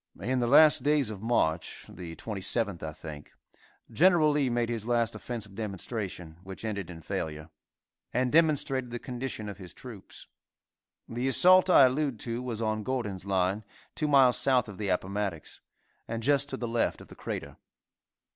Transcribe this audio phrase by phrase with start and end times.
[0.19, 3.33] In the last days of March, the 27th, I think,
[3.91, 4.33] Gen.
[4.33, 7.51] Lee made his last offensive demonstration, which ended in failure,
[8.11, 10.25] and demonstrated the condition of his troops.
[11.07, 15.61] The assault I allude to was on Gordon's line, two miles south of the Appomattox,
[16.07, 17.57] and just to the left of the Crater.